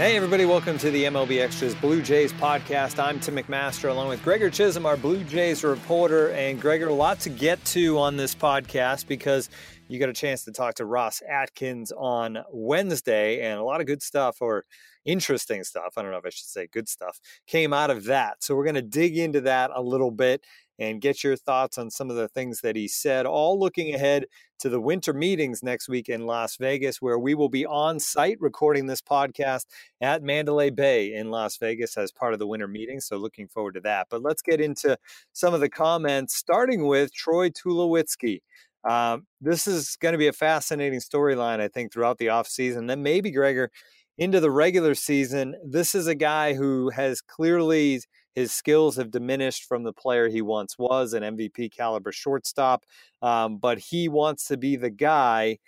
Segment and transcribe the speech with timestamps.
[0.00, 2.98] Hey, everybody, welcome to the MLB Extras Blue Jays podcast.
[2.98, 6.30] I'm Tim McMaster along with Gregor Chisholm, our Blue Jays reporter.
[6.30, 9.50] And Gregor, a lot to get to on this podcast because
[9.88, 13.86] you got a chance to talk to Ross Atkins on Wednesday, and a lot of
[13.86, 14.64] good stuff or
[15.04, 15.92] interesting stuff.
[15.98, 18.42] I don't know if I should say good stuff came out of that.
[18.42, 20.42] So we're going to dig into that a little bit
[20.80, 24.24] and get your thoughts on some of the things that he said, all looking ahead
[24.58, 28.38] to the winter meetings next week in Las Vegas, where we will be on site
[28.40, 29.66] recording this podcast
[30.00, 32.98] at Mandalay Bay in Las Vegas as part of the winter meeting.
[32.98, 34.06] So looking forward to that.
[34.08, 34.96] But let's get into
[35.34, 38.40] some of the comments, starting with Troy Tulowitzki.
[38.88, 42.88] Um, this is going to be a fascinating storyline, I think, throughout the offseason.
[42.88, 43.70] Then maybe, Gregor,
[44.16, 48.00] into the regular season, this is a guy who has clearly–
[48.34, 52.84] his skills have diminished from the player he once was, an MVP caliber shortstop.
[53.22, 55.58] Um, but he wants to be the guy.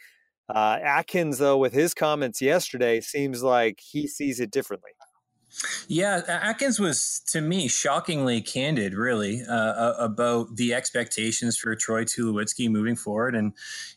[0.48, 4.91] Uh, Atkins, though, with his comments yesterday, seems like he sees it differently.
[5.89, 12.70] Yeah, Atkins was to me shockingly candid, really, uh, about the expectations for Troy Tulowitzki
[12.70, 13.34] moving forward.
[13.34, 13.53] And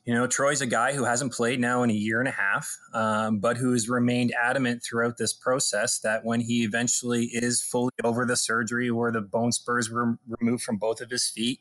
[0.06, 2.78] you know, Troy's a guy who hasn't played now in a year and a half,
[2.94, 7.92] um, but who has remained adamant throughout this process that when he eventually is fully
[8.04, 11.60] over the surgery where the bone spurs were removed from both of his feet,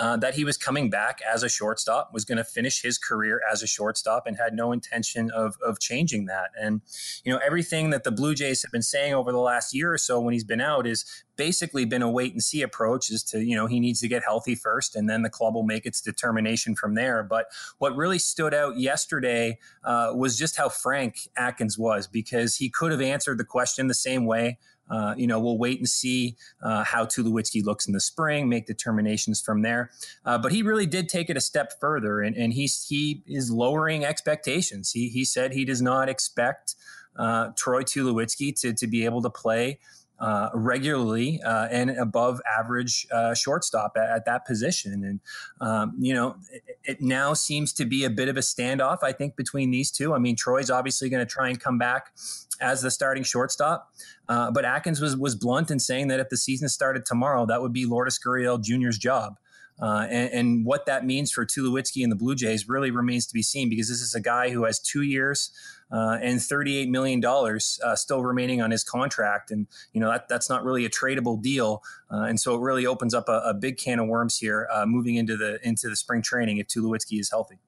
[0.00, 3.42] uh, that he was coming back as a shortstop, was going to finish his career
[3.52, 6.48] as a shortstop, and had no intention of, of changing that.
[6.58, 6.80] And,
[7.22, 9.98] you know, everything that the Blue Jays have been saying over the last year or
[9.98, 11.04] so when he's been out is
[11.36, 14.24] basically been a wait and see approach is to, you know, he needs to get
[14.24, 17.22] healthy first, and then the club will make its determination from there.
[17.22, 22.70] But what really stood out yesterday uh, was just how frank Atkins was because he
[22.70, 24.58] could have answered the question the same way.
[24.90, 28.66] Uh, you know, we'll wait and see uh, how Tulowitzki looks in the spring, make
[28.66, 29.90] determinations from there.
[30.24, 33.50] Uh, but he really did take it a step further, and, and he's, he is
[33.50, 34.90] lowering expectations.
[34.92, 36.74] He, he said he does not expect
[37.16, 39.78] uh, Troy Tulowitzki to, to be able to play
[40.20, 45.02] uh, regularly uh, and above average uh, shortstop at, at, that position.
[45.04, 45.20] And,
[45.66, 46.36] um, you know,
[46.84, 50.14] it, now seems to be a bit of a standoff, I think, between these two.
[50.14, 52.12] I mean, Troy's obviously going to try and come back
[52.60, 53.90] as the starting shortstop.
[54.28, 57.60] Uh, but Atkins was, was blunt in saying that if the season started tomorrow, that
[57.60, 59.36] would be Lourdes Gurriel Jr.'s job.
[59.80, 63.32] Uh, and, and, what that means for Tulowitzki and the Blue Jays really remains to
[63.32, 65.50] be seen because this is a guy who has two years
[65.90, 69.50] uh, and $38 million uh, still remaining on his contract.
[69.50, 71.82] And, you know, that, that's not really a tradable deal.
[72.12, 74.84] Uh, and so it really opens up a, a big can of worms here uh,
[74.84, 77.58] moving into the, into the spring training if Tulowitzki is healthy.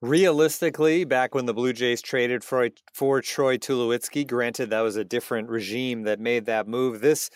[0.00, 5.04] Realistically, back when the Blue Jays traded for, for Troy Tulowitzki, granted that was a
[5.04, 7.00] different regime that made that move.
[7.00, 7.30] This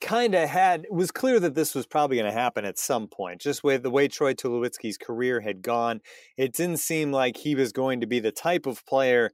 [0.00, 3.08] kind of had it was clear that this was probably going to happen at some
[3.08, 3.40] point.
[3.40, 6.00] Just with the way Troy Tulowitzki's career had gone,
[6.36, 9.30] it didn't seem like he was going to be the type of player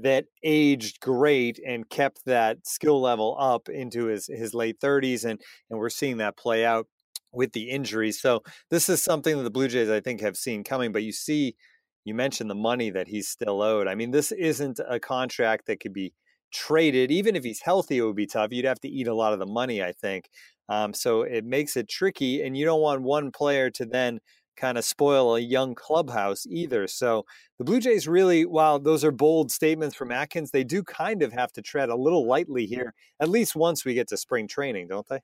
[0.00, 5.40] that aged great and kept that skill level up into his his late 30s and
[5.70, 6.86] and we're seeing that play out
[7.32, 8.20] with the injuries.
[8.20, 11.12] So this is something that the Blue Jays I think have seen coming, but you
[11.12, 11.56] see
[12.04, 13.86] you mentioned the money that he's still owed.
[13.86, 16.14] I mean, this isn't a contract that could be
[16.52, 18.52] traded, even if he's healthy, it would be tough.
[18.52, 20.28] You'd have to eat a lot of the money, I think.
[20.68, 24.20] Um, so it makes it tricky, and you don't want one player to then
[24.56, 26.86] kind of spoil a young clubhouse either.
[26.88, 27.24] So
[27.58, 31.32] the Blue Jays really, while those are bold statements from Atkins, they do kind of
[31.32, 34.88] have to tread a little lightly here, at least once we get to spring training,
[34.88, 35.20] don't they?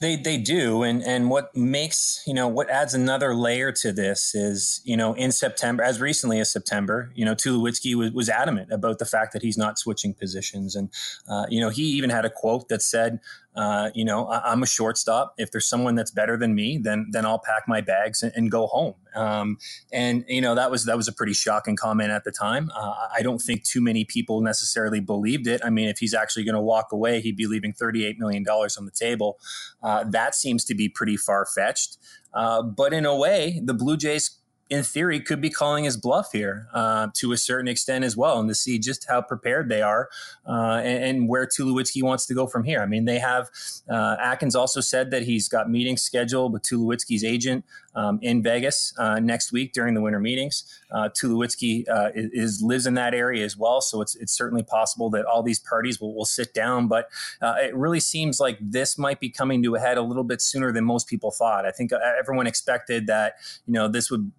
[0.00, 4.34] They they do, and and what makes you know what adds another layer to this
[4.34, 8.72] is you know in September, as recently as September, you know Tulowitzki was, was adamant
[8.72, 10.90] about the fact that he's not switching positions, and
[11.28, 13.20] uh, you know he even had a quote that said,
[13.56, 15.34] uh, you know, I, am a shortstop.
[15.38, 18.50] If there's someone that's better than me, then then I'll pack my bags and, and
[18.50, 18.94] go home.
[19.14, 19.58] Um,
[19.92, 22.70] and you know that was that was a pretty shocking comment at the time.
[22.74, 25.60] Uh, I don't think too many people necessarily believed it.
[25.64, 28.76] I mean, if he's actually going to walk away, he'd be leaving 38 million dollars
[28.76, 29.38] on the table.
[29.82, 31.98] Uh, that seems to be pretty far fetched.
[32.32, 34.38] Uh, but in a way, the Blue Jays
[34.70, 38.40] in theory, could be calling his bluff here uh, to a certain extent as well,
[38.40, 40.08] and to see just how prepared they are
[40.48, 42.80] uh, and, and, where Tulowitzki wants to go from here.
[42.80, 43.50] I mean, they have
[43.90, 47.64] uh, Atkins also said that he's got meetings scheduled with Tulowitzki's agent
[47.94, 50.64] um, in Vegas uh, next week during the winter meetings.
[50.90, 55.10] Uh, Tulowitzki uh, is, lives in that area as well, so it's it's certainly possible
[55.10, 56.88] that all these parties will, will sit down.
[56.88, 57.08] But
[57.42, 60.40] uh, it really seems like this might be coming to a head a little bit
[60.40, 61.66] sooner than most people thought.
[61.66, 63.34] I think everyone expected that
[63.66, 64.32] you know this would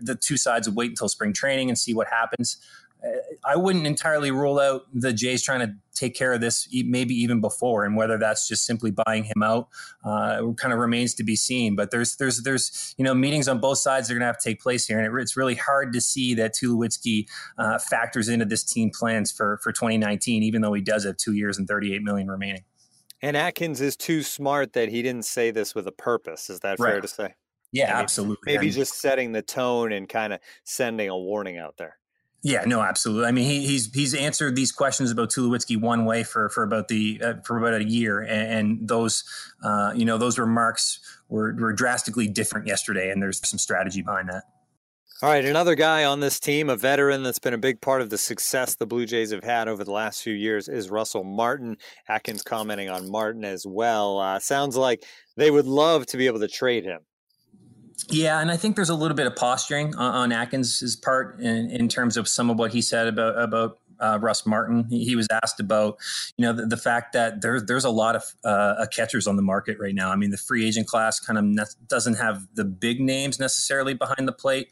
[0.00, 2.56] the two sides would wait until spring training and see what happens.
[3.44, 7.40] I wouldn't entirely rule out the Jays trying to take care of this maybe even
[7.40, 9.68] before, and whether that's just simply buying him out
[10.04, 11.76] uh, kind of remains to be seen.
[11.76, 14.38] But there's there's there's you know meetings on both sides that are going to have
[14.38, 17.26] to take place here, and it, it's really hard to see that Tulowitzki
[17.58, 21.32] uh, factors into this team plans for for 2019, even though he does have two
[21.32, 22.64] years and 38 million remaining.
[23.22, 26.48] And Atkins is too smart that he didn't say this with a purpose.
[26.48, 26.92] Is that right.
[26.92, 27.34] fair to say?
[27.72, 28.52] Yeah, maybe, absolutely.
[28.52, 31.96] Maybe just setting the tone and kind of sending a warning out there.
[32.42, 33.26] Yeah, no, absolutely.
[33.26, 36.88] I mean, he, he's he's answered these questions about Tulowitzki one way for for about
[36.88, 39.24] the uh, for about a year, and, and those
[39.62, 44.30] uh, you know those remarks were were drastically different yesterday, and there's some strategy behind
[44.30, 44.44] that.
[45.22, 48.08] All right, another guy on this team, a veteran that's been a big part of
[48.08, 51.76] the success the Blue Jays have had over the last few years, is Russell Martin.
[52.08, 54.18] Atkins commenting on Martin as well.
[54.18, 55.04] Uh, sounds like
[55.36, 57.00] they would love to be able to trade him.
[58.08, 61.70] Yeah, and I think there's a little bit of posturing on, on Atkins' part in,
[61.70, 64.86] in terms of some of what he said about about uh, Russ Martin.
[64.90, 65.98] He, was asked about,
[66.36, 69.42] you know, the, the fact that there's there's a lot of uh, catchers on the
[69.42, 70.10] market right now.
[70.10, 73.94] I mean, the free agent class kind of ne- doesn't have the big names necessarily
[73.94, 74.68] behind the plate,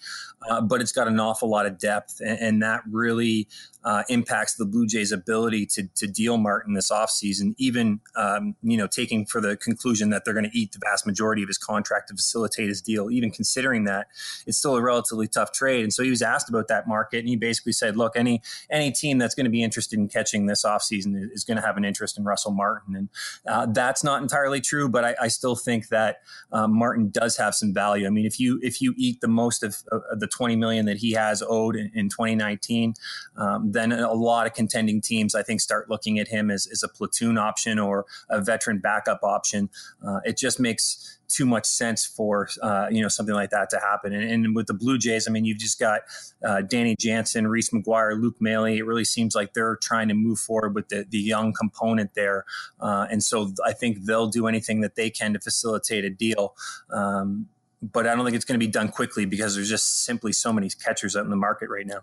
[0.49, 3.49] uh, but it's got an awful lot of depth, and, and that really
[3.85, 8.77] uh, impacts the Blue Jays' ability to, to deal Martin this offseason, even, um, you
[8.77, 11.59] know, taking for the conclusion that they're going to eat the vast majority of his
[11.59, 13.11] contract to facilitate his deal.
[13.11, 14.09] Even considering that,
[14.47, 15.85] it's still a relatively tough trade.
[15.85, 18.91] And so he was asked about that market, and he basically said, look, any any
[18.91, 21.85] team that's going to be interested in catching this offseason is going to have an
[21.85, 22.97] interest in Russell Martin.
[22.97, 23.09] And
[23.47, 26.19] uh, that's not entirely true, but I, I still think that
[26.53, 28.07] um, Martin does have some value.
[28.07, 30.99] I mean, if you if you eat the most of, of the 20 million that
[30.99, 32.95] he has owed in, in 2019,
[33.37, 36.83] um, then a lot of contending teams, I think, start looking at him as, as
[36.83, 39.71] a platoon option or a veteran backup option.
[40.07, 43.79] Uh, it just makes too much sense for uh, you know something like that to
[43.79, 44.13] happen.
[44.13, 46.03] And, and, with the Blue Jays, I mean, you've just got
[46.45, 48.65] uh, Danny Jansen, Reese McGuire, Luke Maile.
[48.65, 52.45] It really seems like they're trying to move forward with the, the young component there,
[52.81, 56.55] uh, and so I think they'll do anything that they can to facilitate a deal.
[56.91, 57.49] Um,
[57.81, 60.53] but I don't think it's going to be done quickly because there's just simply so
[60.53, 62.01] many catchers out in the market right now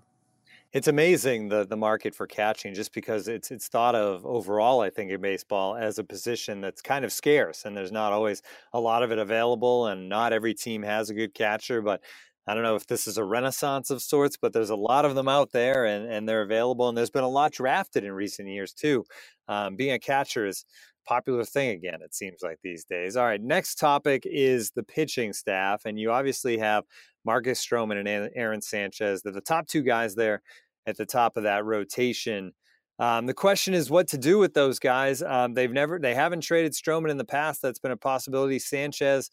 [0.75, 4.89] it's amazing the the market for catching just because it's it's thought of overall I
[4.89, 8.42] think in baseball as a position that's kind of scarce and there's not always
[8.74, 12.01] a lot of it available and not every team has a good catcher but
[12.45, 15.16] I don't know if this is a renaissance of sorts but there's a lot of
[15.16, 18.50] them out there and and they're available and there's been a lot drafted in recent
[18.50, 19.06] years too
[19.48, 20.66] um, being a catcher is
[21.07, 25.31] popular thing again it seems like these days all right next topic is the pitching
[25.31, 26.83] staff and you obviously have
[27.25, 29.24] Marcus Stroman and Aaron Sanchez.
[29.24, 30.44] They're the top two guys there
[30.86, 32.54] at the top of that rotation.
[32.98, 35.22] Um, the question is what to do with those guys.
[35.22, 37.62] Um, they've never, they haven't traded Stroman in the past.
[37.62, 38.60] That's been a possibility.
[38.60, 39.30] Sanchez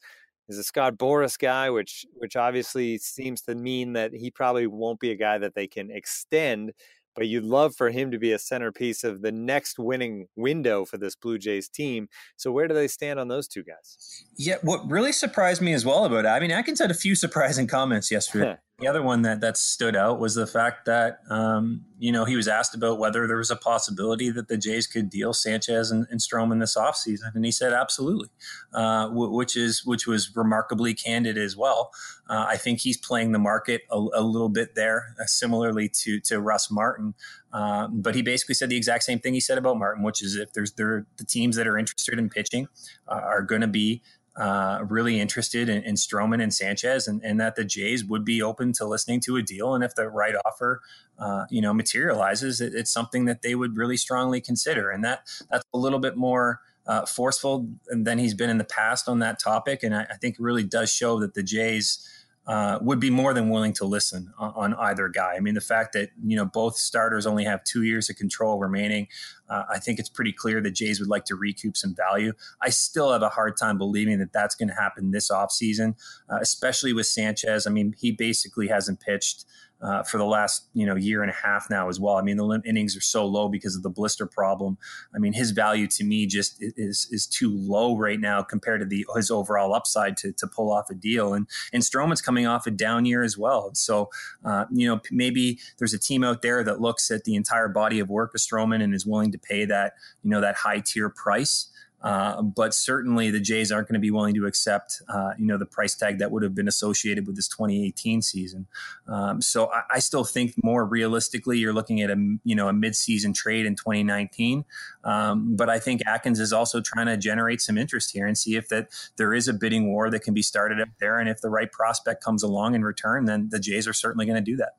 [0.48, 5.00] is a Scott Boras guy, which which obviously seems to mean that he probably won't
[5.00, 6.72] be a guy that they can extend.
[7.14, 10.96] But you'd love for him to be a centerpiece of the next winning window for
[10.96, 12.08] this Blue Jays team.
[12.36, 14.24] So where do they stand on those two guys?
[14.36, 17.14] Yeah, what really surprised me as well about it, I mean, Atkins had a few
[17.14, 18.56] surprising comments yesterday.
[18.82, 22.34] The other one that that stood out was the fact that um, you know he
[22.34, 26.04] was asked about whether there was a possibility that the Jays could deal Sanchez and,
[26.10, 28.28] and Stroman this offseason, and he said absolutely,
[28.74, 31.92] uh, w- which is which was remarkably candid as well.
[32.28, 36.18] Uh, I think he's playing the market a, a little bit there, uh, similarly to
[36.18, 37.14] to Russ Martin.
[37.52, 40.34] Um, but he basically said the exact same thing he said about Martin, which is
[40.34, 42.66] if there's there the teams that are interested in pitching
[43.06, 44.02] uh, are going to be
[44.36, 48.40] uh, really interested in, in Stroman and Sanchez, and, and, that the Jays would be
[48.40, 49.74] open to listening to a deal.
[49.74, 50.80] And if the right offer,
[51.18, 54.90] uh, you know, materializes, it, it's something that they would really strongly consider.
[54.90, 59.08] And that that's a little bit more uh, forceful than he's been in the past
[59.08, 59.82] on that topic.
[59.82, 62.08] And I, I think it really does show that the Jays
[62.46, 65.34] uh, would be more than willing to listen on, on, either guy.
[65.36, 68.58] I mean, the fact that you know both starters only have two years of control
[68.58, 69.06] remaining,
[69.48, 72.32] uh, I think it's pretty clear that Jays would like to recoup some value.
[72.60, 75.94] I still have a hard time believing that that's going to happen this offseason,
[76.28, 77.66] uh, especially with Sanchez.
[77.66, 79.44] I mean, he basically hasn't pitched
[79.82, 82.16] uh, for the last you know year and a half now as well.
[82.16, 84.78] I mean, the innings are so low because of the blister problem.
[85.14, 88.86] I mean, his value to me just is is too low right now compared to
[88.86, 91.34] the his overall upside to, to pull off a deal.
[91.34, 93.70] And and Stroman's coming off a down year as well.
[93.74, 94.10] So
[94.44, 97.98] uh, you know maybe there's a team out there that looks at the entire body
[97.98, 101.08] of work of Stroman and is willing to pay that you know that high tier
[101.08, 101.68] price.
[102.02, 105.56] Uh, but certainly the Jays aren't going to be willing to accept, uh, you know,
[105.56, 108.66] the price tag that would have been associated with this 2018 season.
[109.06, 112.72] Um, so I, I, still think more realistically, you're looking at a you know a
[112.72, 114.64] midseason trade in 2019.
[115.04, 118.56] Um, but I think Atkins is also trying to generate some interest here and see
[118.56, 121.40] if that there is a bidding war that can be started up there, and if
[121.40, 124.56] the right prospect comes along in return, then the Jays are certainly going to do
[124.56, 124.76] that.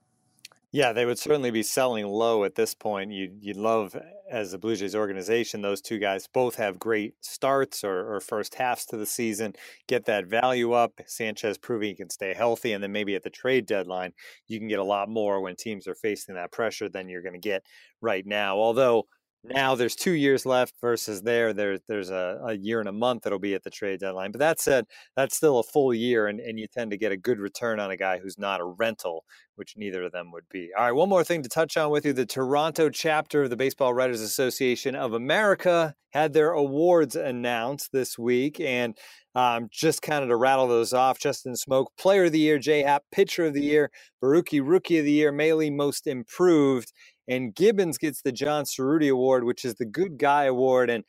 [0.74, 3.12] Yeah, they would certainly be selling low at this point.
[3.12, 3.96] You'd, you'd love,
[4.34, 8.56] as the Blue Jays organization, those two guys both have great starts or, or first
[8.56, 9.54] halves to the season,
[9.88, 11.00] get that value up.
[11.06, 12.74] Sanchez proving he can stay healthy.
[12.74, 14.14] And then maybe at the trade deadline,
[14.48, 17.40] you can get a lot more when teams are facing that pressure than you're going
[17.40, 17.64] to get
[18.02, 18.58] right now.
[18.58, 19.06] Although,
[19.44, 23.24] now there's two years left versus there there there's a, a year and a month
[23.24, 24.86] that'll be at the trade deadline but that said
[25.16, 27.92] that's still a full year and, and you tend to get a good return on
[27.92, 29.24] a guy who's not a rental
[29.56, 30.70] which neither of them would be.
[30.78, 33.58] All right one more thing to touch on with you the toronto chapter of the
[33.58, 38.98] baseball writers association of america had their awards announced this week and
[39.36, 42.84] um, just kind of to rattle those off justin smoak player of the year j
[42.84, 43.92] happ pitcher of the year
[44.24, 46.94] Borucki rookie of the year Maile most improved
[47.28, 50.90] and Gibbons gets the John Cerutti Award, which is the Good Guy Award.
[50.90, 51.04] And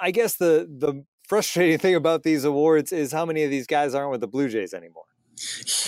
[0.00, 3.94] I guess the the frustrating thing about these awards is how many of these guys
[3.94, 5.04] aren't with the Blue Jays anymore.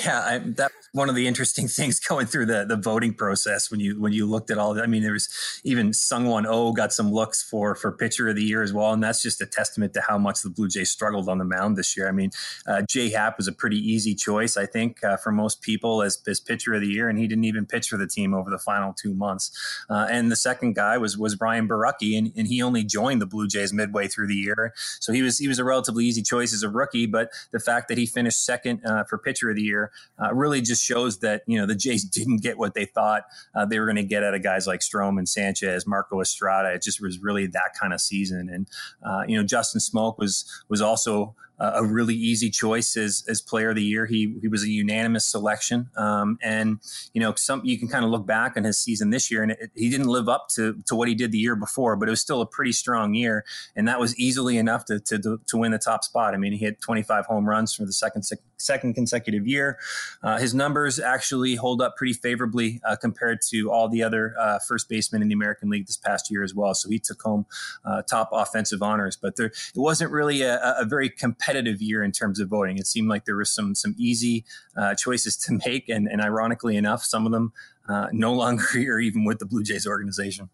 [0.04, 3.71] Yeah, I, that was one of the interesting things going through the the voting process
[3.71, 4.80] when you when you looked at all.
[4.80, 5.28] I mean, there was
[5.64, 9.02] even Seung-hwan Oh got some looks for for pitcher of the year as well, and
[9.02, 11.97] that's just a testament to how much the Blue Jays struggled on the mound this
[11.97, 12.09] year.
[12.09, 12.30] I mean,
[12.66, 16.23] uh, J Happ was a pretty easy choice, I think, uh, for most people as
[16.26, 18.59] as pitcher of the year, and he didn't even pitch for the team over the
[18.59, 19.50] final two months.
[19.90, 23.26] Uh, and the second guy was was Ryan Borucki, and, and he only joined the
[23.26, 26.54] Blue Jays midway through the year, so he was he was a relatively easy choice
[26.54, 27.06] as a rookie.
[27.06, 29.90] But the fact that he finished second uh, for pitcher of the year
[30.22, 33.64] uh, really just shows that you know the Jays didn't get what they thought uh,
[33.64, 36.72] they were going to get out of guys like Stroman, Sanchez, Marco Estrada.
[36.72, 38.68] It just was really that kind of season, and
[39.04, 41.34] uh, you know Justin Smoak was was also
[41.75, 44.07] a really easy choice as, as player of the year.
[44.07, 46.81] He he was a unanimous selection, um, and
[47.12, 49.52] you know some you can kind of look back on his season this year, and
[49.52, 52.11] it, he didn't live up to to what he did the year before, but it
[52.11, 53.45] was still a pretty strong year,
[53.76, 56.35] and that was easily enough to to to win the top spot.
[56.35, 58.25] I mean, he hit 25 home runs for the second
[58.62, 59.78] second consecutive year.
[60.23, 64.59] Uh, his numbers actually hold up pretty favorably uh, compared to all the other uh,
[64.66, 66.75] first basemen in the American League this past year as well.
[66.75, 67.47] So he took home
[67.85, 72.02] uh, top offensive honors, but there it wasn't really a, a very competitive competitive year
[72.02, 72.78] in terms of voting.
[72.78, 74.44] It seemed like there were some some easy
[74.76, 77.52] uh, choices to make, and, and ironically enough, some of them
[77.88, 80.50] uh, no longer here, even with the Blue Jays organization.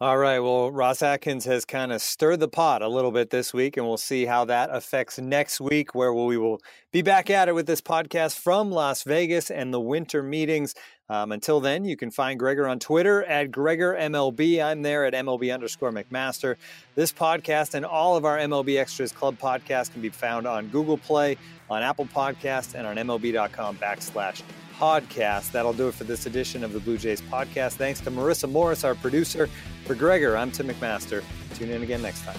[0.00, 0.40] All right.
[0.40, 3.86] Well, Ross Atkins has kind of stirred the pot a little bit this week, and
[3.86, 6.60] we'll see how that affects next week, where we will
[6.90, 10.74] be back at it with this podcast from Las Vegas and the winter meetings.
[11.08, 14.64] Um, until then, you can find Gregor on Twitter at GregorMLB.
[14.64, 16.56] I'm there at MLB underscore McMaster.
[16.96, 20.98] This podcast and all of our MLB Extras Club podcasts can be found on Google
[20.98, 21.36] Play,
[21.70, 24.42] on Apple Podcasts, and on MLB.com backslash
[24.78, 25.52] podcast.
[25.52, 27.74] That'll do it for this edition of the Blue Jays podcast.
[27.74, 29.48] Thanks to Marissa Morris, our producer.
[29.84, 31.22] For Gregor, I'm Tim McMaster.
[31.54, 32.38] Tune in again next time.